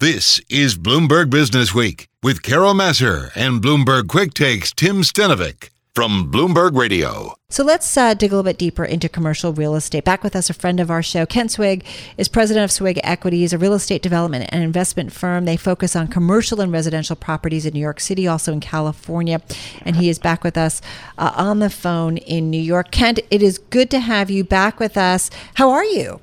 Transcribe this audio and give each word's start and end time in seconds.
This 0.00 0.40
is 0.48 0.78
Bloomberg 0.78 1.28
Business 1.28 1.74
Week 1.74 2.08
with 2.22 2.42
Carol 2.42 2.72
Massar 2.72 3.30
and 3.34 3.60
Bloomberg 3.60 4.08
Quick 4.08 4.32
Takes 4.32 4.72
Tim 4.72 5.02
Stenovec 5.02 5.68
from 5.94 6.32
Bloomberg 6.32 6.74
Radio. 6.74 7.34
So 7.50 7.62
let's 7.62 7.94
uh, 7.98 8.14
dig 8.14 8.32
a 8.32 8.34
little 8.34 8.50
bit 8.50 8.56
deeper 8.56 8.82
into 8.82 9.10
commercial 9.10 9.52
real 9.52 9.74
estate. 9.74 10.06
Back 10.06 10.24
with 10.24 10.34
us, 10.34 10.48
a 10.48 10.54
friend 10.54 10.80
of 10.80 10.90
our 10.90 11.02
show, 11.02 11.26
Kent 11.26 11.50
Swig, 11.50 11.84
is 12.16 12.30
president 12.30 12.64
of 12.64 12.72
Swig 12.72 12.98
Equities, 13.04 13.52
a 13.52 13.58
real 13.58 13.74
estate 13.74 14.00
development 14.00 14.48
and 14.48 14.64
investment 14.64 15.12
firm. 15.12 15.44
They 15.44 15.58
focus 15.58 15.94
on 15.94 16.08
commercial 16.08 16.62
and 16.62 16.72
residential 16.72 17.14
properties 17.14 17.66
in 17.66 17.74
New 17.74 17.80
York 17.80 18.00
City, 18.00 18.26
also 18.26 18.54
in 18.54 18.60
California. 18.60 19.42
And 19.82 19.96
he 19.96 20.08
is 20.08 20.18
back 20.18 20.42
with 20.42 20.56
us 20.56 20.80
uh, 21.18 21.34
on 21.36 21.58
the 21.58 21.68
phone 21.68 22.16
in 22.16 22.48
New 22.48 22.62
York. 22.62 22.90
Kent, 22.90 23.20
it 23.30 23.42
is 23.42 23.58
good 23.58 23.90
to 23.90 24.00
have 24.00 24.30
you 24.30 24.44
back 24.44 24.80
with 24.80 24.96
us. 24.96 25.28
How 25.56 25.68
are 25.68 25.84
you? 25.84 26.20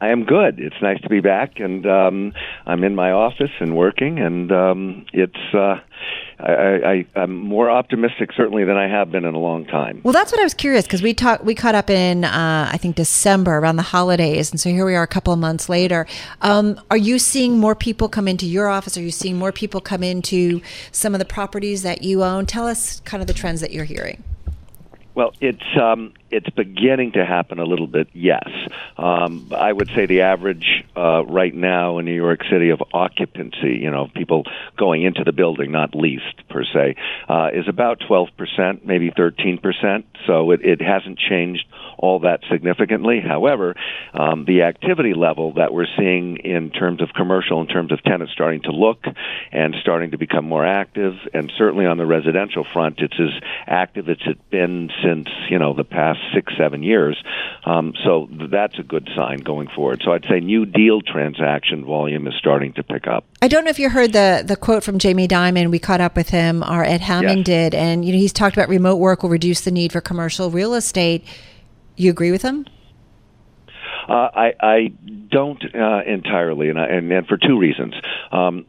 I 0.00 0.08
am 0.10 0.24
good. 0.24 0.60
It's 0.60 0.76
nice 0.82 1.00
to 1.02 1.08
be 1.08 1.20
back, 1.20 1.58
and 1.58 1.86
um, 1.86 2.34
I'm 2.66 2.84
in 2.84 2.94
my 2.94 3.12
office 3.12 3.50
and 3.60 3.76
working, 3.76 4.18
and 4.18 4.52
um, 4.52 5.06
it's. 5.12 5.54
Uh, 5.54 5.80
I, 6.38 6.52
I, 6.52 7.06
I'm 7.14 7.34
more 7.34 7.70
optimistic 7.70 8.30
certainly 8.36 8.64
than 8.64 8.76
I 8.76 8.88
have 8.88 9.10
been 9.10 9.24
in 9.24 9.34
a 9.34 9.38
long 9.38 9.64
time. 9.64 10.02
Well, 10.04 10.12
that's 10.12 10.32
what 10.32 10.38
I 10.38 10.44
was 10.44 10.52
curious 10.52 10.84
because 10.84 11.00
we 11.00 11.14
talked, 11.14 11.44
we 11.44 11.54
caught 11.54 11.74
up 11.74 11.88
in 11.88 12.24
uh, 12.24 12.68
I 12.70 12.76
think 12.76 12.96
December 12.96 13.56
around 13.56 13.76
the 13.76 13.82
holidays, 13.82 14.50
and 14.50 14.60
so 14.60 14.68
here 14.68 14.84
we 14.84 14.94
are 14.94 15.02
a 15.02 15.08
couple 15.08 15.32
of 15.32 15.38
months 15.38 15.70
later. 15.70 16.06
Um, 16.42 16.78
are 16.90 16.98
you 16.98 17.18
seeing 17.18 17.58
more 17.58 17.74
people 17.74 18.10
come 18.10 18.28
into 18.28 18.44
your 18.44 18.68
office? 18.68 18.98
Are 18.98 19.02
you 19.02 19.10
seeing 19.10 19.38
more 19.38 19.50
people 19.50 19.80
come 19.80 20.02
into 20.02 20.60
some 20.92 21.14
of 21.14 21.20
the 21.20 21.24
properties 21.24 21.82
that 21.84 22.02
you 22.02 22.22
own? 22.22 22.44
Tell 22.44 22.66
us 22.66 23.00
kind 23.00 23.22
of 23.22 23.28
the 23.28 23.34
trends 23.34 23.62
that 23.62 23.72
you're 23.72 23.84
hearing. 23.84 24.22
Well, 25.14 25.32
it's 25.40 25.64
um, 25.80 26.12
it's 26.36 26.50
beginning 26.50 27.12
to 27.12 27.24
happen 27.24 27.58
a 27.58 27.64
little 27.64 27.86
bit. 27.86 28.08
Yes, 28.12 28.48
um, 28.98 29.50
I 29.56 29.72
would 29.72 29.88
say 29.96 30.04
the 30.06 30.20
average 30.20 30.84
uh, 30.94 31.24
right 31.24 31.54
now 31.54 31.98
in 31.98 32.04
New 32.04 32.14
York 32.14 32.40
City 32.50 32.70
of 32.70 32.82
occupancy, 32.92 33.78
you 33.80 33.90
know, 33.90 34.08
people 34.14 34.44
going 34.76 35.02
into 35.02 35.24
the 35.24 35.32
building, 35.32 35.72
not 35.72 35.94
leased 35.94 36.48
per 36.50 36.62
se, 36.64 36.96
uh, 37.28 37.48
is 37.54 37.66
about 37.68 38.02
twelve 38.06 38.28
percent, 38.36 38.86
maybe 38.86 39.10
thirteen 39.16 39.58
percent. 39.58 40.04
So 40.26 40.50
it, 40.50 40.60
it 40.62 40.80
hasn't 40.82 41.18
changed 41.18 41.64
all 41.98 42.20
that 42.20 42.40
significantly. 42.50 43.20
However, 43.20 43.74
um, 44.12 44.44
the 44.44 44.62
activity 44.62 45.14
level 45.14 45.54
that 45.54 45.72
we're 45.72 45.86
seeing 45.96 46.36
in 46.38 46.70
terms 46.70 47.00
of 47.00 47.08
commercial, 47.14 47.62
in 47.62 47.68
terms 47.68 47.92
of 47.92 48.02
tenants 48.02 48.32
starting 48.34 48.62
to 48.62 48.72
look 48.72 49.04
and 49.52 49.74
starting 49.80 50.10
to 50.10 50.18
become 50.18 50.44
more 50.44 50.66
active, 50.66 51.14
and 51.32 51.50
certainly 51.56 51.86
on 51.86 51.96
the 51.96 52.06
residential 52.06 52.66
front, 52.74 52.98
it's 52.98 53.18
as 53.18 53.42
active 53.66 54.08
as 54.10 54.18
it's 54.26 54.40
been 54.50 54.90
since 55.02 55.28
you 55.48 55.58
know 55.58 55.72
the 55.72 55.84
past 55.84 56.20
six, 56.34 56.52
seven 56.56 56.82
years. 56.82 57.22
Um, 57.64 57.94
so 58.04 58.28
that's 58.50 58.78
a 58.78 58.82
good 58.82 59.08
sign 59.16 59.38
going 59.38 59.68
forward. 59.68 60.02
So 60.04 60.12
I'd 60.12 60.24
say 60.24 60.40
new 60.40 60.66
deal 60.66 61.00
transaction 61.00 61.84
volume 61.84 62.26
is 62.26 62.34
starting 62.38 62.72
to 62.74 62.82
pick 62.82 63.06
up. 63.06 63.24
I 63.42 63.48
don't 63.48 63.64
know 63.64 63.70
if 63.70 63.78
you 63.78 63.90
heard 63.90 64.12
the 64.12 64.42
the 64.44 64.56
quote 64.56 64.84
from 64.84 64.98
Jamie 64.98 65.28
Dimon. 65.28 65.70
We 65.70 65.78
caught 65.78 66.00
up 66.00 66.16
with 66.16 66.30
him, 66.30 66.62
our 66.62 66.84
Ed 66.84 67.00
Hammond 67.00 67.38
yes. 67.38 67.70
did, 67.70 67.74
and 67.74 68.04
you 68.04 68.12
know 68.12 68.18
he's 68.18 68.32
talked 68.32 68.56
about 68.56 68.68
remote 68.68 68.96
work 68.96 69.22
will 69.22 69.30
reduce 69.30 69.62
the 69.62 69.70
need 69.70 69.92
for 69.92 70.00
commercial 70.00 70.50
real 70.50 70.74
estate. 70.74 71.24
You 71.96 72.10
agree 72.10 72.30
with 72.30 72.42
him? 72.42 72.66
Uh, 74.08 74.28
I, 74.34 74.52
I 74.60 74.78
don't 75.30 75.62
uh, 75.74 76.02
entirely, 76.06 76.68
and, 76.68 76.78
I, 76.78 76.86
and, 76.86 77.10
and 77.12 77.26
for 77.26 77.36
two 77.36 77.58
reasons. 77.58 77.94
Um, 78.30 78.66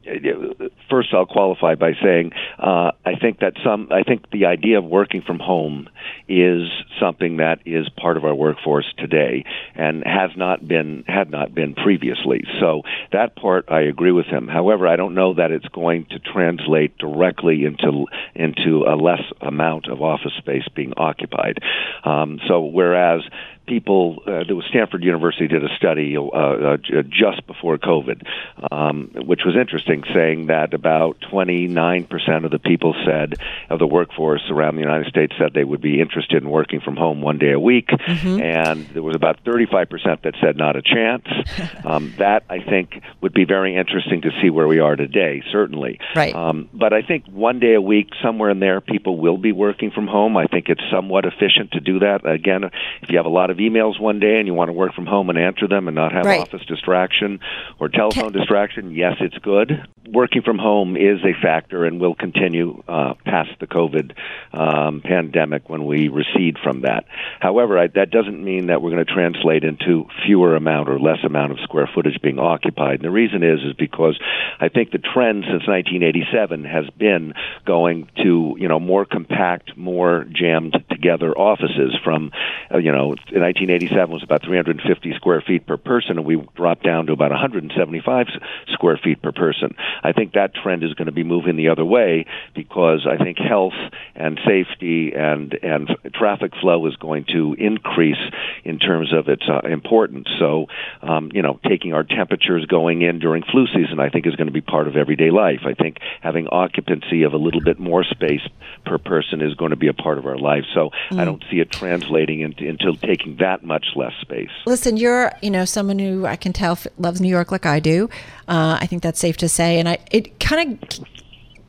first, 0.89 1.09
I'll 1.13 1.25
qualify 1.25 1.75
by 1.75 1.91
saying 2.01 2.31
uh, 2.57 2.91
I 3.05 3.15
think 3.21 3.39
that 3.39 3.53
some 3.63 3.89
I 3.91 4.03
think 4.03 4.29
the 4.31 4.45
idea 4.45 4.79
of 4.79 4.85
working 4.85 5.21
from 5.21 5.39
home 5.39 5.89
is 6.27 6.67
something 6.99 7.37
that 7.37 7.59
is 7.65 7.87
part 7.89 8.17
of 8.17 8.25
our 8.25 8.35
workforce 8.35 8.91
today 8.97 9.45
and 9.75 10.03
has 10.05 10.31
not 10.35 10.67
been 10.67 11.03
had 11.07 11.29
not 11.29 11.53
been 11.53 11.73
previously. 11.75 12.43
So 12.59 12.81
that 13.11 13.35
part 13.35 13.65
I 13.69 13.81
agree 13.81 14.11
with 14.11 14.25
him. 14.25 14.47
However, 14.47 14.87
I 14.87 14.95
don't 14.95 15.13
know 15.13 15.35
that 15.35 15.51
it's 15.51 15.67
going 15.67 16.05
to 16.11 16.19
translate 16.19 16.97
directly 16.97 17.65
into 17.65 18.05
into 18.35 18.85
a 18.87 18.95
less 18.95 19.21
amount 19.41 19.87
of 19.87 20.01
office 20.01 20.33
space 20.37 20.67
being 20.75 20.93
occupied. 20.97 21.59
Um, 22.03 22.39
so 22.47 22.61
whereas 22.61 23.21
people, 23.67 24.23
uh, 24.25 24.43
there 24.45 24.55
was 24.55 24.65
Stanford 24.69 25.03
University 25.03 25.47
did 25.47 25.63
a 25.63 25.75
study 25.75 26.17
uh, 26.17 26.21
uh, 26.21 26.77
just 27.09 27.45
before 27.45 27.77
COVID, 27.77 28.23
um, 28.71 29.11
which 29.13 29.41
was 29.45 29.55
interesting, 29.59 30.03
saying 30.13 30.47
that 30.47 30.73
about 30.73 31.19
29% 31.31 32.45
of 32.45 32.51
the 32.51 32.59
people 32.59 32.95
said, 33.05 33.35
of 33.69 33.79
the 33.79 33.85
workforce 33.85 34.43
around 34.49 34.75
the 34.75 34.81
United 34.81 35.07
States 35.07 35.33
said 35.37 35.53
they 35.53 35.63
would 35.63 35.81
be 35.81 35.99
interested 35.99 36.41
in 36.41 36.49
working 36.49 36.79
from 36.79 36.95
home 36.95 37.21
one 37.21 37.37
day 37.37 37.51
a 37.51 37.59
week, 37.59 37.89
mm-hmm. 37.89 38.41
and 38.41 38.87
there 38.87 39.03
was 39.03 39.15
about 39.15 39.43
35% 39.43 40.21
that 40.23 40.33
said 40.41 40.57
not 40.57 40.75
a 40.75 40.81
chance. 40.81 41.27
um, 41.85 42.13
that, 42.17 42.43
I 42.49 42.59
think, 42.61 43.01
would 43.21 43.33
be 43.33 43.45
very 43.45 43.75
interesting 43.75 44.21
to 44.21 44.31
see 44.41 44.49
where 44.49 44.67
we 44.67 44.79
are 44.79 44.95
today, 44.95 45.43
certainly. 45.51 45.99
Right. 46.15 46.33
Um, 46.33 46.69
but 46.73 46.93
I 46.93 47.01
think 47.01 47.25
one 47.27 47.59
day 47.59 47.73
a 47.73 47.81
week, 47.81 48.09
somewhere 48.23 48.49
in 48.49 48.59
there, 48.59 48.79
people 48.79 49.17
will 49.17 49.37
be 49.37 49.51
working 49.51 49.91
from 49.91 50.07
home. 50.07 50.37
I 50.37 50.47
think 50.47 50.69
it's 50.69 50.81
somewhat 50.89 51.25
efficient 51.25 51.71
to 51.71 51.81
do 51.81 51.99
that. 51.99 52.25
Again, 52.25 52.63
if 53.01 53.09
you 53.09 53.17
have 53.17 53.25
a 53.25 53.29
lot 53.29 53.49
of 53.49 53.56
of 53.57 53.73
emails 53.73 53.99
one 53.99 54.19
day 54.19 54.37
and 54.37 54.47
you 54.47 54.53
want 54.53 54.69
to 54.69 54.73
work 54.73 54.93
from 54.93 55.05
home 55.05 55.29
and 55.29 55.37
answer 55.37 55.67
them 55.67 55.87
and 55.87 55.95
not 55.95 56.11
have 56.11 56.25
right. 56.25 56.41
office 56.41 56.65
distraction 56.67 57.39
or 57.79 57.89
telephone 57.89 58.31
Can- 58.31 58.39
distraction, 58.39 58.91
yes, 58.91 59.15
it's 59.19 59.37
good. 59.39 59.71
Working 60.13 60.41
from 60.41 60.57
home 60.57 60.95
is 60.95 61.19
a 61.23 61.33
factor 61.41 61.83
and 61.83 61.99
will 61.99 62.15
continue 62.15 62.81
uh, 62.87 63.15
past 63.25 63.49
the 63.59 63.67
COVID 63.67 64.13
um, 64.53 65.01
pandemic 65.01 65.69
when 65.69 65.85
we 65.85 66.07
recede 66.07 66.57
from 66.63 66.81
that. 66.81 67.05
However, 67.41 67.77
I, 67.77 67.87
that 67.87 68.09
doesn't 68.09 68.41
mean 68.41 68.67
that 68.67 68.81
we're 68.81 68.91
going 68.91 69.05
to 69.05 69.13
translate 69.13 69.65
into 69.65 70.05
fewer 70.25 70.55
amount 70.55 70.87
or 70.87 70.97
less 70.97 71.17
amount 71.25 71.51
of 71.51 71.59
square 71.59 71.89
footage 71.93 72.21
being 72.21 72.39
occupied. 72.39 72.95
And 72.95 73.03
the 73.03 73.11
reason 73.11 73.43
is 73.43 73.59
is 73.63 73.73
because 73.73 74.17
I 74.61 74.69
think 74.69 74.91
the 74.91 74.97
trend 74.97 75.43
since 75.43 75.67
1987 75.67 76.63
has 76.63 76.89
been 76.97 77.33
going 77.65 78.09
to 78.23 78.55
you 78.57 78.67
know 78.69 78.79
more 78.79 79.03
compact, 79.03 79.75
more 79.75 80.25
jammed 80.31 80.77
together 80.89 81.37
offices 81.37 81.95
from 82.03 82.31
uh, 82.73 82.77
you 82.77 82.91
know 82.91 83.15
in 83.31 83.41
1987 83.41 84.09
was 84.09 84.23
about 84.23 84.43
350 84.43 85.13
square 85.15 85.41
feet 85.45 85.67
per 85.67 85.75
person, 85.75 86.17
and 86.17 86.25
we 86.25 86.41
dropped 86.55 86.83
down 86.83 87.07
to 87.07 87.13
about 87.13 87.31
175 87.31 88.27
square 88.69 88.99
feet 89.03 89.21
per 89.21 89.31
person. 89.31 89.75
I 90.03 90.13
think 90.13 90.33
that 90.33 90.53
trend 90.55 90.83
is 90.83 90.93
going 90.93 91.07
to 91.07 91.11
be 91.11 91.23
moving 91.23 91.55
the 91.55 91.69
other 91.69 91.85
way 91.85 92.25
because 92.55 93.07
I 93.09 93.23
think 93.23 93.37
health 93.37 93.73
and 94.15 94.39
safety 94.45 95.13
and 95.15 95.53
and 95.63 95.89
traffic 96.13 96.53
flow 96.59 96.85
is 96.87 96.95
going 96.95 97.25
to 97.33 97.55
increase 97.57 98.17
in 98.63 98.79
terms 98.79 99.13
of 99.13 99.27
its 99.27 99.43
uh, 99.49 99.67
importance. 99.67 100.27
So, 100.39 100.67
um, 101.01 101.31
you 101.33 101.41
know, 101.41 101.59
taking 101.67 101.93
our 101.93 102.03
temperatures 102.03 102.65
going 102.65 103.01
in 103.01 103.19
during 103.19 103.43
flu 103.43 103.67
season, 103.67 103.99
I 103.99 104.09
think 104.09 104.27
is 104.27 104.35
going 104.35 104.47
to 104.47 104.53
be 104.53 104.61
part 104.61 104.87
of 104.87 104.95
everyday 104.95 105.31
life. 105.31 105.61
I 105.65 105.73
think 105.73 105.97
having 106.21 106.47
occupancy 106.47 107.23
of 107.23 107.33
a 107.33 107.37
little 107.37 107.61
bit 107.61 107.79
more 107.79 108.03
space 108.03 108.41
per 108.85 108.97
person 108.97 109.41
is 109.41 109.53
going 109.55 109.71
to 109.71 109.77
be 109.77 109.87
a 109.87 109.93
part 109.93 110.17
of 110.17 110.25
our 110.25 110.37
life. 110.37 110.63
So, 110.73 110.91
mm. 111.09 111.19
I 111.19 111.25
don't 111.25 111.43
see 111.49 111.59
it 111.59 111.71
translating 111.71 112.41
into, 112.41 112.65
into 112.65 112.95
taking 112.97 113.37
that 113.37 113.63
much 113.63 113.87
less 113.95 114.13
space. 114.21 114.49
Listen, 114.65 114.97
you're 114.97 115.31
you 115.41 115.51
know 115.51 115.65
someone 115.65 115.99
who 115.99 116.25
I 116.25 116.35
can 116.35 116.53
tell 116.53 116.77
loves 116.97 117.21
New 117.21 117.29
York 117.29 117.51
like 117.51 117.65
I 117.65 117.79
do. 117.79 118.09
Uh, 118.47 118.77
I 118.79 118.87
think 118.87 119.03
that's 119.03 119.19
safe 119.19 119.37
to 119.37 119.49
say, 119.49 119.79
and 119.79 119.86
I 119.87 119.99
it 120.11 120.39
kind 120.39 120.79
of 120.83 120.99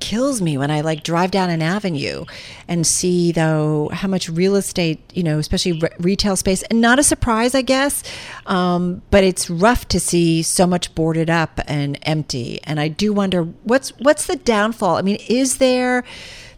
kills 0.01 0.41
me 0.41 0.57
when 0.57 0.71
I 0.71 0.81
like 0.81 1.03
drive 1.03 1.31
down 1.31 1.51
an 1.51 1.63
avenue 1.63 2.25
and 2.67 2.87
see 2.87 3.33
though 3.33 3.91
how 3.93 4.09
much 4.09 4.29
real 4.29 4.57
estate, 4.57 5.01
you 5.15 5.23
know, 5.23 5.39
especially 5.39 5.73
re- 5.73 5.91
retail 5.99 6.37
space, 6.37 6.63
and 6.65 6.81
not 6.81 6.99
a 6.99 7.03
surprise, 7.03 7.55
I 7.55 7.63
guess, 7.63 8.03
um, 8.47 9.03
but 9.11 9.25
it's 9.25 9.51
rough 9.51 9.89
to 9.89 10.01
see 10.01 10.43
so 10.43 10.67
much 10.67 10.95
boarded 10.95 11.31
up 11.31 11.61
and 11.67 11.99
empty. 12.03 12.61
And 12.65 12.81
I 12.81 12.89
do 12.89 13.13
wonder 13.13 13.43
what's 13.65 13.91
what's 13.99 14.27
the 14.27 14.37
downfall. 14.37 14.97
I 14.97 15.03
mean, 15.03 15.19
is 15.29 15.59
there 15.59 16.05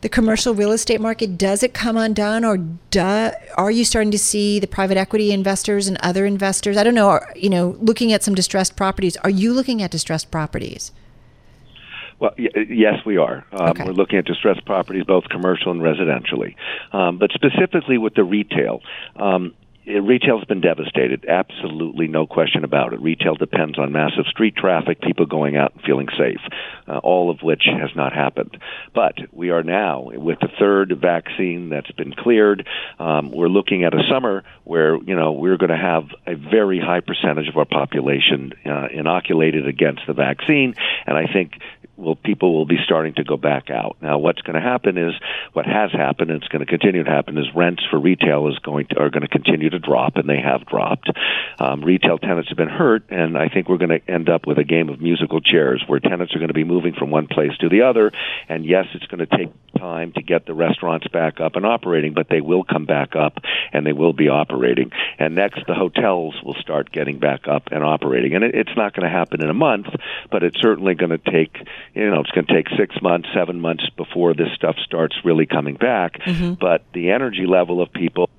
the 0.02 0.08
commercial 0.08 0.54
real 0.54 0.72
estate 0.72 1.00
market 1.00 1.36
does 1.36 1.62
it 1.62 1.74
come 1.74 1.96
undone 1.96 2.42
or 2.42 2.56
do, 2.56 3.30
are 3.56 3.70
you 3.70 3.84
starting 3.84 4.10
to 4.10 4.18
see 4.18 4.58
the 4.58 4.66
private 4.66 4.96
equity 4.96 5.30
investors 5.30 5.88
and 5.88 5.98
other 5.98 6.24
investors 6.24 6.78
i 6.78 6.82
don't 6.82 6.94
know 6.94 7.08
are, 7.08 7.30
you 7.36 7.50
know 7.50 7.76
looking 7.80 8.10
at 8.10 8.22
some 8.22 8.34
distressed 8.34 8.76
properties 8.76 9.18
are 9.18 9.28
you 9.28 9.52
looking 9.52 9.82
at 9.82 9.90
distressed 9.90 10.30
properties 10.30 10.90
well, 12.20 12.34
y- 12.38 12.66
yes, 12.68 13.04
we 13.04 13.16
are. 13.16 13.44
Um, 13.52 13.70
okay. 13.70 13.84
We're 13.84 13.92
looking 13.92 14.18
at 14.18 14.26
distressed 14.26 14.64
properties, 14.64 15.04
both 15.04 15.24
commercial 15.28 15.72
and 15.72 15.80
residentially. 15.80 16.54
Um, 16.92 17.18
but 17.18 17.30
specifically 17.32 17.98
with 17.98 18.14
the 18.14 18.24
retail, 18.24 18.82
um, 19.16 19.54
retail's 19.86 20.44
been 20.44 20.60
devastated. 20.60 21.24
Absolutely 21.26 22.06
no 22.06 22.26
question 22.26 22.64
about 22.64 22.92
it. 22.92 23.00
Retail 23.00 23.34
depends 23.34 23.78
on 23.78 23.92
massive 23.92 24.26
street 24.26 24.54
traffic, 24.56 25.00
people 25.00 25.26
going 25.26 25.56
out 25.56 25.72
and 25.74 25.82
feeling 25.82 26.08
safe, 26.16 26.40
uh, 26.86 26.98
all 26.98 27.30
of 27.30 27.42
which 27.42 27.64
has 27.64 27.90
not 27.96 28.12
happened. 28.12 28.58
But 28.94 29.14
we 29.32 29.50
are 29.50 29.62
now 29.62 30.10
with 30.14 30.38
the 30.40 30.48
third 30.58 30.96
vaccine 31.00 31.70
that's 31.70 31.90
been 31.92 32.12
cleared. 32.12 32.66
Um, 32.98 33.30
we're 33.32 33.48
looking 33.48 33.84
at 33.84 33.94
a 33.94 34.02
summer 34.10 34.44
where 34.64 34.96
you 34.96 35.16
know 35.16 35.32
we're 35.32 35.56
going 35.56 35.70
to 35.70 35.76
have 35.76 36.08
a 36.26 36.34
very 36.34 36.78
high 36.78 37.00
percentage 37.00 37.48
of 37.48 37.56
our 37.56 37.64
population 37.64 38.52
uh, 38.66 38.88
inoculated 38.92 39.66
against 39.66 40.02
the 40.06 40.12
vaccine, 40.12 40.74
and 41.06 41.16
I 41.16 41.26
think 41.32 41.52
well, 42.00 42.16
people 42.16 42.54
will 42.54 42.66
be 42.66 42.78
starting 42.84 43.14
to 43.14 43.24
go 43.24 43.36
back 43.36 43.70
out. 43.70 43.96
Now, 44.00 44.18
what's 44.18 44.40
going 44.42 44.54
to 44.54 44.60
happen 44.60 44.96
is 44.96 45.12
what 45.52 45.66
has 45.66 45.92
happened, 45.92 46.30
and 46.30 46.42
it's 46.42 46.48
going 46.48 46.64
to 46.64 46.70
continue 46.70 47.04
to 47.04 47.10
happen, 47.10 47.36
is 47.38 47.46
rents 47.54 47.82
for 47.90 47.98
retail 47.98 48.48
is 48.48 48.58
going 48.58 48.86
to 48.86 49.00
are 49.00 49.10
going 49.10 49.22
to 49.22 49.28
continue 49.28 49.70
to 49.70 49.78
drop, 49.78 50.16
and 50.16 50.28
they 50.28 50.40
have 50.40 50.66
dropped. 50.66 51.10
Um, 51.58 51.84
retail 51.84 52.18
tenants 52.18 52.48
have 52.48 52.58
been 52.58 52.68
hurt, 52.68 53.04
and 53.10 53.36
I 53.36 53.48
think 53.48 53.68
we're 53.68 53.78
going 53.78 54.00
to 54.00 54.10
end 54.10 54.28
up 54.28 54.46
with 54.46 54.58
a 54.58 54.64
game 54.64 54.88
of 54.88 55.00
musical 55.00 55.40
chairs 55.40 55.82
where 55.86 56.00
tenants 56.00 56.34
are 56.34 56.38
going 56.38 56.48
to 56.48 56.54
be 56.54 56.64
moving 56.64 56.94
from 56.94 57.10
one 57.10 57.26
place 57.26 57.56
to 57.60 57.68
the 57.68 57.82
other. 57.82 58.12
And 58.48 58.64
yes, 58.64 58.86
it's 58.94 59.06
going 59.06 59.26
to 59.26 59.36
take 59.36 59.50
time 59.78 60.12
to 60.12 60.22
get 60.22 60.46
the 60.46 60.54
restaurants 60.54 61.06
back 61.08 61.40
up 61.40 61.56
and 61.56 61.66
operating, 61.66 62.14
but 62.14 62.28
they 62.28 62.40
will 62.40 62.64
come 62.64 62.86
back 62.86 63.14
up 63.14 63.38
and 63.72 63.86
they 63.86 63.92
will 63.92 64.12
be 64.12 64.28
operating. 64.28 64.90
And 65.18 65.34
next, 65.34 65.66
the 65.66 65.74
hotels 65.74 66.34
will 66.44 66.54
start 66.54 66.92
getting 66.92 67.18
back 67.18 67.48
up 67.48 67.68
and 67.70 67.82
operating. 67.84 68.34
And 68.34 68.44
it, 68.44 68.54
it's 68.54 68.76
not 68.76 68.94
going 68.94 69.04
to 69.04 69.16
happen 69.16 69.42
in 69.42 69.50
a 69.50 69.54
month, 69.54 69.86
but 70.30 70.42
it's 70.42 70.60
certainly 70.60 70.94
going 70.94 71.10
to 71.10 71.18
take, 71.18 71.56
you 71.94 72.10
know, 72.10 72.20
it's 72.20 72.30
going 72.30 72.46
to 72.46 72.54
take 72.54 72.68
six 72.76 72.96
months, 73.02 73.28
seven 73.34 73.60
months 73.60 73.88
before 73.96 74.34
this 74.34 74.52
stuff 74.54 74.76
starts 74.84 75.16
really 75.24 75.46
coming 75.46 75.76
back. 75.76 76.20
Mm-hmm. 76.20 76.54
But 76.54 76.84
the 76.92 77.10
energy 77.10 77.46
level 77.46 77.80
of 77.80 77.92
people 77.92 78.30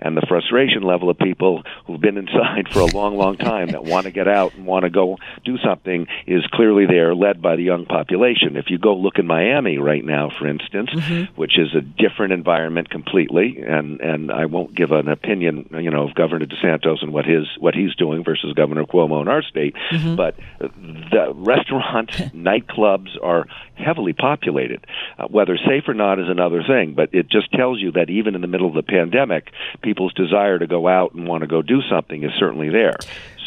and 0.00 0.16
the 0.16 0.26
frustration 0.28 0.82
level 0.82 1.08
of 1.08 1.18
people 1.18 1.62
who've 1.86 2.00
been 2.00 2.18
inside 2.18 2.68
for 2.70 2.80
a 2.80 2.86
long, 2.86 3.16
long 3.16 3.36
time 3.36 3.68
that 3.68 3.84
want 3.84 4.04
to 4.04 4.12
get 4.12 4.28
out 4.28 4.54
and 4.54 4.66
want 4.66 4.84
to 4.84 4.90
go 4.90 5.16
do 5.44 5.56
something 5.58 6.06
is 6.26 6.42
clearly 6.52 6.86
there, 6.86 7.14
led 7.14 7.40
by 7.40 7.56
the 7.56 7.62
young 7.62 7.86
population. 7.86 8.56
If 8.56 8.66
you 8.68 8.78
go 8.78 8.94
look 8.94 9.18
in 9.18 9.26
Miami 9.26 9.78
right 9.78 10.04
now, 10.04 10.30
for 10.38 10.46
instance, 10.46 10.90
mm-hmm. 10.90 11.34
which 11.34 11.58
is 11.58 11.74
a 11.74 11.80
different 11.80 12.32
environment 12.32 12.90
completely, 12.90 13.62
and 13.66 14.00
and 14.00 14.30
I 14.30 14.46
won't 14.46 14.73
give 14.74 14.92
an 14.92 15.08
opinion, 15.08 15.68
you 15.72 15.90
know, 15.90 16.08
of 16.08 16.14
Governor 16.14 16.46
DeSantis 16.46 17.02
and 17.02 17.12
what 17.12 17.24
his 17.24 17.46
what 17.58 17.74
he's 17.74 17.94
doing 17.94 18.24
versus 18.24 18.52
Governor 18.54 18.84
Cuomo 18.84 19.22
in 19.22 19.28
our 19.28 19.42
state, 19.42 19.74
mm-hmm. 19.90 20.16
but 20.16 20.36
the 20.58 21.32
restaurants, 21.34 22.16
nightclubs 22.34 23.10
are 23.22 23.46
heavily 23.74 24.12
populated. 24.12 24.86
Uh, 25.18 25.26
whether 25.28 25.56
safe 25.56 25.84
or 25.88 25.94
not 25.94 26.18
is 26.18 26.28
another 26.28 26.62
thing, 26.62 26.94
but 26.94 27.10
it 27.12 27.28
just 27.28 27.52
tells 27.52 27.80
you 27.80 27.92
that 27.92 28.10
even 28.10 28.34
in 28.34 28.40
the 28.40 28.46
middle 28.46 28.68
of 28.68 28.74
the 28.74 28.82
pandemic, 28.82 29.50
people's 29.82 30.12
desire 30.14 30.58
to 30.58 30.66
go 30.66 30.88
out 30.88 31.14
and 31.14 31.26
want 31.26 31.42
to 31.42 31.46
go 31.46 31.62
do 31.62 31.80
something 31.88 32.22
is 32.22 32.32
certainly 32.38 32.70
there. 32.70 32.96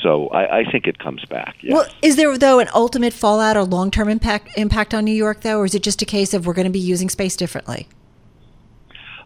So 0.03 0.27
I, 0.27 0.59
I 0.59 0.71
think 0.71 0.87
it 0.87 0.99
comes 0.99 1.25
back. 1.25 1.55
Yes. 1.61 1.73
Well, 1.73 1.87
is 2.01 2.15
there 2.15 2.37
though 2.37 2.59
an 2.59 2.69
ultimate 2.73 3.13
fallout 3.13 3.57
or 3.57 3.63
long 3.63 3.91
term 3.91 4.09
impact 4.09 4.49
impact 4.57 4.93
on 4.93 5.05
New 5.05 5.13
York 5.13 5.41
though, 5.41 5.59
or 5.59 5.65
is 5.65 5.75
it 5.75 5.83
just 5.83 6.01
a 6.01 6.05
case 6.05 6.33
of 6.33 6.45
we're 6.45 6.53
going 6.53 6.65
to 6.65 6.71
be 6.71 6.79
using 6.79 7.09
space 7.09 7.35
differently? 7.35 7.87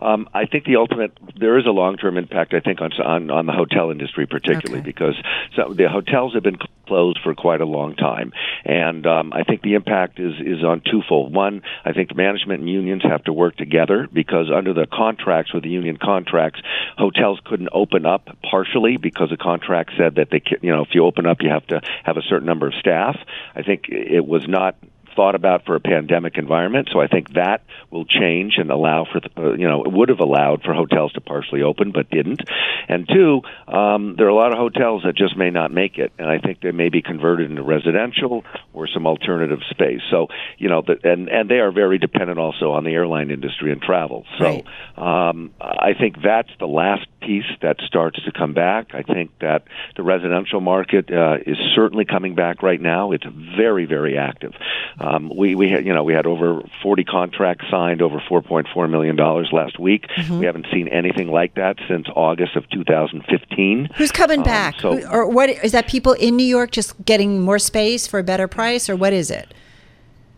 Um, 0.01 0.27
I 0.33 0.45
think 0.45 0.65
the 0.65 0.77
ultimate 0.77 1.11
there 1.39 1.57
is 1.57 1.65
a 1.65 1.71
long 1.71 1.97
term 1.97 2.17
impact. 2.17 2.53
I 2.53 2.59
think 2.59 2.81
on, 2.81 2.91
on 2.93 3.29
on 3.29 3.45
the 3.45 3.53
hotel 3.53 3.91
industry 3.91 4.25
particularly 4.25 4.81
okay. 4.81 4.89
because 4.89 5.15
so 5.55 5.73
the 5.73 5.87
hotels 5.89 6.33
have 6.33 6.43
been 6.43 6.57
closed 6.87 7.19
for 7.23 7.35
quite 7.35 7.61
a 7.61 7.65
long 7.65 7.95
time, 7.95 8.33
and 8.65 9.05
um, 9.05 9.31
I 9.33 9.43
think 9.43 9.61
the 9.61 9.75
impact 9.75 10.19
is 10.19 10.33
is 10.39 10.63
on 10.63 10.81
twofold. 10.81 11.33
One, 11.33 11.61
I 11.85 11.93
think 11.93 12.15
management 12.15 12.61
and 12.61 12.69
unions 12.69 13.03
have 13.03 13.23
to 13.25 13.33
work 13.33 13.55
together 13.57 14.07
because 14.11 14.51
under 14.53 14.73
the 14.73 14.87
contracts 14.91 15.53
with 15.53 15.63
the 15.63 15.69
union 15.69 15.97
contracts, 15.97 16.61
hotels 16.97 17.39
couldn't 17.45 17.69
open 17.71 18.05
up 18.05 18.29
partially 18.49 18.97
because 18.97 19.29
the 19.29 19.37
contract 19.37 19.91
said 19.97 20.15
that 20.15 20.29
they 20.31 20.41
you 20.61 20.71
know 20.71 20.81
if 20.81 20.89
you 20.93 21.05
open 21.05 21.25
up 21.25 21.41
you 21.41 21.49
have 21.49 21.67
to 21.67 21.81
have 22.03 22.17
a 22.17 22.21
certain 22.23 22.47
number 22.47 22.67
of 22.67 22.73
staff. 22.73 23.17
I 23.55 23.61
think 23.61 23.85
it 23.89 24.25
was 24.25 24.47
not 24.47 24.75
thought 25.15 25.35
about 25.35 25.65
for 25.65 25.75
a 25.75 25.79
pandemic 25.79 26.37
environment. 26.37 26.89
So 26.91 26.99
I 26.99 27.07
think 27.07 27.33
that 27.33 27.63
will 27.89 28.05
change 28.05 28.53
and 28.57 28.71
allow 28.71 29.05
for, 29.05 29.21
uh, 29.37 29.53
you 29.53 29.67
know, 29.67 29.83
it 29.83 29.91
would 29.91 30.09
have 30.09 30.19
allowed 30.19 30.63
for 30.63 30.73
hotels 30.73 31.13
to 31.13 31.21
partially 31.21 31.61
open, 31.61 31.91
but 31.91 32.09
didn't. 32.09 32.41
And 32.87 33.07
two, 33.07 33.41
um, 33.67 34.15
there 34.17 34.25
are 34.27 34.29
a 34.29 34.35
lot 34.35 34.51
of 34.51 34.57
hotels 34.57 35.03
that 35.03 35.15
just 35.15 35.37
may 35.37 35.49
not 35.49 35.71
make 35.71 35.97
it, 35.97 36.11
and 36.17 36.29
I 36.29 36.39
think 36.39 36.61
they 36.61 36.71
may 36.71 36.89
be 36.89 37.01
converted 37.01 37.49
into 37.49 37.63
residential 37.63 38.43
or 38.73 38.87
some 38.87 39.07
alternative 39.07 39.59
space. 39.69 40.01
So, 40.09 40.27
you 40.57 40.69
know, 40.69 40.81
the, 40.81 40.97
and 41.03 41.29
and 41.29 41.49
they 41.49 41.59
are 41.59 41.71
very 41.71 41.97
dependent 41.97 42.39
also 42.39 42.71
on 42.71 42.83
the 42.83 42.91
airline 42.91 43.31
industry 43.31 43.71
and 43.71 43.81
travel. 43.81 44.25
So, 44.39 44.45
right. 44.45 45.29
um, 45.29 45.51
I 45.59 45.93
think 45.99 46.21
that's 46.21 46.49
the 46.59 46.67
last 46.67 47.05
piece 47.21 47.45
that 47.61 47.77
starts 47.81 48.21
to 48.23 48.31
come 48.31 48.53
back. 48.53 48.93
I 48.93 49.03
think 49.03 49.31
that 49.39 49.63
the 49.95 50.03
residential 50.03 50.59
market 50.61 51.11
uh, 51.11 51.37
is 51.45 51.57
certainly 51.75 52.05
coming 52.05 52.35
back 52.35 52.61
right 52.63 52.81
now. 52.81 53.11
It's 53.11 53.25
very, 53.55 53.85
very 53.85 54.17
active. 54.17 54.53
Um, 54.99 55.31
we 55.35 55.55
we 55.55 55.69
had 55.69 55.85
you 55.85 55.93
know 55.93 56.03
we 56.03 56.13
had 56.13 56.25
over 56.25 56.61
40 56.83 57.03
contracts 57.05 57.65
signed, 57.69 58.01
over 58.01 58.19
4.4 58.19 58.89
million 58.89 59.15
dollars 59.15 59.49
last 59.51 59.79
week. 59.79 60.07
Mm-hmm. 60.07 60.39
We 60.39 60.45
haven't 60.45 60.67
seen 60.71 60.87
anything 60.87 61.29
like 61.29 61.55
that 61.55 61.77
since 61.87 62.07
August 62.15 62.55
of 62.55 62.69
2015. 62.69 63.89
Who's 63.95 64.11
coming 64.11 64.39
um, 64.39 64.45
back? 64.45 64.81
So, 64.81 65.07
or 65.09 65.27
what 65.27 65.49
is 65.49 65.71
that? 65.71 65.87
People 65.87 66.13
in 66.13 66.35
New 66.35 66.45
York 66.45 66.71
just 66.71 67.03
getting 67.05 67.41
more 67.41 67.59
space 67.59 68.07
for 68.07 68.19
a 68.19 68.23
better 68.23 68.47
price, 68.47 68.89
or 68.89 68.95
what 68.95 69.13
is 69.13 69.31
it? 69.31 69.53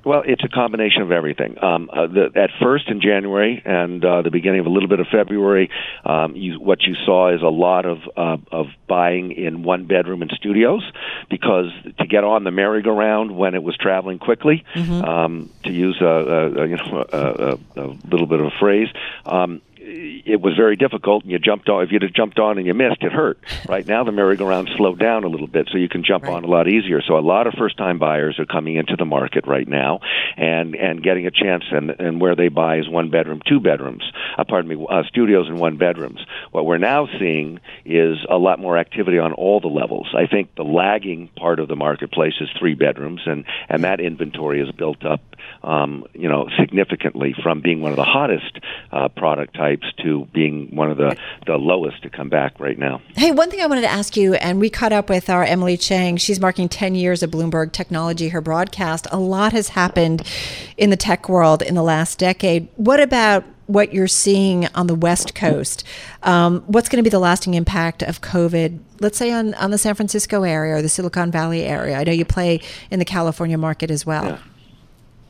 Well, 0.05 0.23
it's 0.25 0.43
a 0.43 0.49
combination 0.49 1.01
of 1.01 1.11
everything. 1.11 1.63
Um, 1.63 1.89
uh, 1.91 2.07
the, 2.07 2.31
at 2.35 2.49
first 2.61 2.89
in 2.89 2.99
January 2.99 3.61
and 3.63 4.03
uh, 4.03 4.21
the 4.21 4.31
beginning 4.31 4.59
of 4.59 4.65
a 4.65 4.69
little 4.69 4.89
bit 4.89 4.99
of 4.99 5.07
February, 5.11 5.69
um, 6.05 6.35
you, 6.35 6.59
what 6.59 6.83
you 6.83 6.95
saw 7.05 7.33
is 7.33 7.41
a 7.41 7.47
lot 7.47 7.85
of 7.85 7.99
uh, 8.17 8.37
of 8.51 8.67
buying 8.87 9.31
in 9.31 9.63
one 9.63 9.85
bedroom 9.85 10.21
and 10.21 10.31
studios 10.31 10.83
because 11.29 11.67
to 11.99 12.05
get 12.05 12.23
on 12.23 12.43
the 12.43 12.51
merry-go-round 12.51 13.35
when 13.35 13.55
it 13.55 13.63
was 13.63 13.77
traveling 13.77 14.19
quickly, 14.19 14.65
mm-hmm. 14.73 15.03
um, 15.03 15.49
to 15.63 15.71
use 15.71 15.97
a, 16.01 16.05
a, 16.05 16.63
a 16.63 16.67
you 16.67 16.77
know 16.77 17.05
a, 17.11 17.17
a, 17.17 17.81
a 17.81 17.87
little 18.09 18.27
bit 18.27 18.41
of 18.41 18.47
a 18.47 18.59
phrase. 18.59 18.89
Um, 19.25 19.61
it 20.25 20.41
was 20.41 20.55
very 20.55 20.75
difficult, 20.75 21.23
and 21.23 21.31
you 21.31 21.39
jumped 21.39 21.69
on. 21.69 21.83
If 21.83 21.91
you'd 21.91 22.01
have 22.01 22.13
jumped 22.13 22.39
on 22.39 22.57
and 22.57 22.65
you 22.65 22.73
missed, 22.73 23.01
it 23.01 23.11
hurt. 23.11 23.37
Right 23.67 23.85
now, 23.85 24.03
the 24.03 24.11
merry-go-round 24.11 24.69
slowed 24.77 24.99
down 24.99 25.23
a 25.23 25.27
little 25.27 25.47
bit, 25.47 25.69
so 25.71 25.77
you 25.77 25.89
can 25.89 26.03
jump 26.03 26.23
right. 26.23 26.33
on 26.33 26.43
a 26.43 26.47
lot 26.47 26.67
easier. 26.67 27.01
So 27.01 27.17
a 27.17 27.19
lot 27.19 27.47
of 27.47 27.53
first-time 27.53 27.99
buyers 27.99 28.39
are 28.39 28.45
coming 28.45 28.75
into 28.75 28.95
the 28.95 29.05
market 29.05 29.45
right 29.47 29.67
now, 29.67 29.99
and 30.37 30.75
and 30.75 31.03
getting 31.03 31.27
a 31.27 31.31
chance. 31.31 31.65
And 31.71 31.89
and 31.91 32.21
where 32.21 32.35
they 32.35 32.47
buy 32.47 32.77
is 32.77 32.89
one 32.89 33.09
bedroom, 33.09 33.41
two 33.47 33.59
bedrooms. 33.59 34.03
Uh, 34.37 34.43
pardon 34.43 34.69
me, 34.69 34.85
uh, 34.89 35.03
studios 35.03 35.47
and 35.47 35.59
one 35.59 35.77
bedrooms. 35.77 36.19
What 36.51 36.65
we're 36.65 36.77
now 36.77 37.07
seeing 37.19 37.59
is 37.85 38.17
a 38.29 38.37
lot 38.37 38.59
more 38.59 38.77
activity 38.77 39.19
on 39.19 39.33
all 39.33 39.59
the 39.59 39.67
levels. 39.67 40.07
I 40.15 40.27
think 40.27 40.55
the 40.55 40.63
lagging 40.63 41.29
part 41.35 41.59
of 41.59 41.67
the 41.67 41.75
marketplace 41.75 42.33
is 42.39 42.49
three 42.59 42.75
bedrooms, 42.75 43.21
and 43.25 43.45
and 43.69 43.83
that 43.83 43.99
inventory 43.99 44.61
is 44.61 44.71
built 44.71 45.05
up, 45.05 45.21
um, 45.63 46.05
you 46.13 46.29
know, 46.29 46.47
significantly 46.59 47.35
from 47.43 47.61
being 47.61 47.81
one 47.81 47.91
of 47.91 47.97
the 47.97 48.03
hottest 48.03 48.59
uh, 48.91 49.09
product 49.09 49.55
types 49.55 49.85
to 50.03 50.12
being 50.21 50.75
one 50.75 50.89
of 50.89 50.97
the, 50.97 51.15
the 51.45 51.57
lowest 51.57 52.03
to 52.03 52.09
come 52.09 52.29
back 52.29 52.59
right 52.59 52.77
now. 52.77 53.01
Hey, 53.15 53.31
one 53.31 53.49
thing 53.49 53.61
I 53.61 53.67
wanted 53.67 53.81
to 53.81 53.91
ask 53.91 54.15
you, 54.15 54.33
and 54.35 54.59
we 54.59 54.69
caught 54.69 54.93
up 54.93 55.09
with 55.09 55.29
our 55.29 55.43
Emily 55.43 55.77
Chang. 55.77 56.17
She's 56.17 56.39
marking 56.39 56.69
10 56.69 56.95
years 56.95 57.23
of 57.23 57.31
Bloomberg 57.31 57.71
Technology, 57.71 58.29
her 58.29 58.41
broadcast. 58.41 59.07
A 59.11 59.19
lot 59.19 59.51
has 59.53 59.69
happened 59.69 60.23
in 60.77 60.89
the 60.89 60.97
tech 60.97 61.29
world 61.29 61.61
in 61.61 61.75
the 61.75 61.83
last 61.83 62.19
decade. 62.19 62.67
What 62.75 62.99
about 62.99 63.43
what 63.67 63.93
you're 63.93 64.07
seeing 64.07 64.67
on 64.75 64.87
the 64.87 64.95
West 64.95 65.35
Coast? 65.35 65.83
Um, 66.23 66.61
what's 66.67 66.89
going 66.89 66.97
to 66.97 67.03
be 67.03 67.09
the 67.09 67.19
lasting 67.19 67.53
impact 67.53 68.03
of 68.03 68.21
COVID, 68.21 68.79
let's 68.99 69.17
say 69.17 69.31
on, 69.31 69.53
on 69.55 69.71
the 69.71 69.77
San 69.77 69.95
Francisco 69.95 70.43
area 70.43 70.75
or 70.75 70.81
the 70.81 70.89
Silicon 70.89 71.31
Valley 71.31 71.63
area? 71.63 71.97
I 71.97 72.03
know 72.03 72.11
you 72.11 72.25
play 72.25 72.61
in 72.91 72.99
the 72.99 73.05
California 73.05 73.57
market 73.57 73.89
as 73.89 74.05
well. 74.05 74.25
Yeah. 74.25 74.39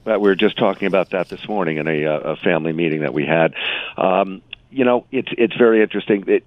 Well, 0.05 0.19
we 0.19 0.29
were 0.29 0.35
just 0.35 0.57
talking 0.57 0.87
about 0.87 1.11
that 1.11 1.29
this 1.29 1.47
morning 1.47 1.77
in 1.77 1.87
a, 1.87 2.03
a 2.03 2.35
family 2.37 2.73
meeting 2.73 3.01
that 3.01 3.13
we 3.13 3.25
had. 3.25 3.53
Um, 3.97 4.41
you 4.73 4.83
know, 4.83 5.05
it's 5.11 5.29
it's 5.37 5.55
very 5.55 5.81
interesting. 5.81 6.23
It, 6.27 6.43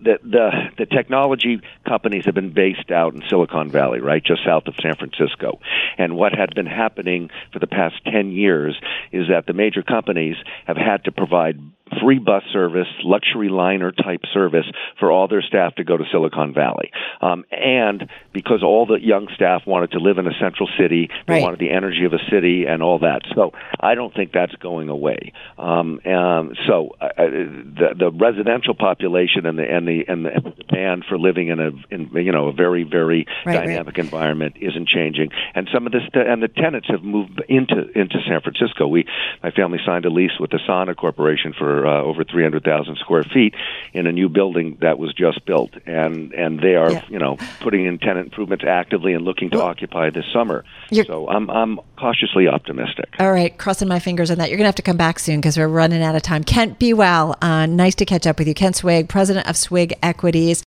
the, 0.00 0.18
the 0.22 0.50
the 0.78 0.86
technology 0.86 1.60
companies 1.86 2.24
have 2.26 2.34
been 2.34 2.52
based 2.52 2.90
out 2.90 3.14
in 3.14 3.22
Silicon 3.28 3.70
Valley, 3.70 4.00
right, 4.00 4.22
just 4.24 4.44
south 4.44 4.66
of 4.66 4.74
San 4.82 4.94
Francisco. 4.96 5.60
And 5.98 6.16
what 6.16 6.32
had 6.32 6.54
been 6.54 6.66
happening 6.66 7.30
for 7.52 7.58
the 7.58 7.66
past 7.66 7.96
ten 8.04 8.32
years 8.32 8.78
is 9.12 9.28
that 9.28 9.46
the 9.46 9.52
major 9.52 9.82
companies 9.82 10.36
have 10.66 10.76
had 10.76 11.04
to 11.04 11.12
provide 11.12 11.60
free 12.02 12.18
bus 12.18 12.42
service, 12.52 12.88
luxury 13.04 13.48
liner 13.48 13.92
type 13.92 14.22
service 14.32 14.66
for 14.98 15.10
all 15.10 15.28
their 15.28 15.42
staff 15.42 15.74
to 15.76 15.84
go 15.84 15.96
to 15.96 16.04
Silicon 16.12 16.54
Valley. 16.54 16.90
Um, 17.20 17.44
and 17.50 18.08
because 18.32 18.62
all 18.62 18.86
the 18.86 19.00
young 19.00 19.28
staff 19.34 19.62
wanted 19.66 19.92
to 19.92 19.98
live 19.98 20.18
in 20.18 20.26
a 20.26 20.38
central 20.40 20.68
city, 20.78 21.08
they 21.26 21.34
right. 21.34 21.42
wanted 21.42 21.58
the 21.58 21.70
energy 21.70 22.04
of 22.04 22.12
a 22.12 22.30
city 22.30 22.64
and 22.66 22.82
all 22.82 23.00
that. 23.00 23.22
So 23.34 23.52
I 23.78 23.94
don't 23.94 24.14
think 24.14 24.32
that's 24.32 24.54
going 24.56 24.88
away. 24.88 25.32
Um, 25.58 26.00
um, 26.06 26.52
so 26.66 26.96
uh, 27.00 27.08
the, 27.16 27.94
the 27.98 28.10
residential 28.12 28.74
population 28.74 29.46
and 29.46 29.58
the 29.58 29.64
and 29.64 29.86
the 29.86 30.04
and 30.08 30.24
the 30.24 30.64
demand 30.68 31.04
for 31.08 31.18
living 31.18 31.48
in 31.48 31.60
a 31.60 31.70
in 31.90 32.10
you 32.14 32.32
know 32.32 32.48
a 32.48 32.52
very 32.52 32.84
very 32.84 33.26
right, 33.44 33.54
dynamic 33.54 33.96
right. 33.96 34.04
environment 34.04 34.56
isn't 34.60 34.88
changing. 34.88 35.30
And 35.54 35.68
some 35.72 35.86
of 35.86 35.92
this 35.92 36.02
and 36.14 36.42
the 36.42 36.48
tenants 36.48 36.88
have 36.90 37.02
moved 37.02 37.42
into 37.48 37.90
into 37.94 38.18
San 38.28 38.40
Francisco. 38.40 38.86
We 38.86 39.06
my 39.42 39.50
family 39.50 39.78
signed 39.84 40.04
a 40.04 40.10
lease 40.10 40.38
with 40.38 40.50
the 40.50 40.58
Asana 40.58 40.96
Corporation 40.96 41.54
for 41.56 41.79
uh, 41.86 42.02
over 42.02 42.24
300,000 42.24 42.96
square 42.96 43.24
feet 43.24 43.54
in 43.92 44.06
a 44.06 44.12
new 44.12 44.28
building 44.28 44.78
that 44.80 44.98
was 44.98 45.12
just 45.14 45.44
built, 45.44 45.70
and 45.86 46.32
and 46.32 46.60
they 46.60 46.74
are 46.74 46.92
yeah. 46.92 47.04
you 47.08 47.18
know 47.18 47.36
putting 47.60 47.84
in 47.86 47.98
tenant 47.98 48.26
improvements 48.26 48.64
actively 48.66 49.14
and 49.14 49.24
looking 49.24 49.50
to 49.50 49.58
well, 49.58 49.66
occupy 49.66 50.10
this 50.10 50.24
summer. 50.32 50.64
So 51.06 51.28
I'm 51.28 51.50
I'm 51.50 51.80
cautiously 51.98 52.48
optimistic. 52.48 53.14
All 53.18 53.32
right, 53.32 53.56
crossing 53.56 53.88
my 53.88 53.98
fingers 53.98 54.30
on 54.30 54.38
that. 54.38 54.48
You're 54.48 54.58
gonna 54.58 54.68
have 54.68 54.74
to 54.76 54.82
come 54.82 54.96
back 54.96 55.18
soon 55.18 55.40
because 55.40 55.56
we're 55.56 55.68
running 55.68 56.02
out 56.02 56.14
of 56.14 56.22
time. 56.22 56.44
Kent, 56.44 56.78
be 56.78 56.92
well. 56.92 57.36
Uh, 57.42 57.66
nice 57.66 57.94
to 57.96 58.04
catch 58.04 58.26
up 58.26 58.38
with 58.38 58.48
you, 58.48 58.54
Kent 58.54 58.76
Swig, 58.76 59.08
president 59.08 59.48
of 59.48 59.56
Swig 59.56 59.94
Equities. 60.02 60.64